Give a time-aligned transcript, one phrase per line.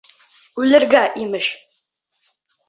[0.63, 1.51] Үлергә, имеш.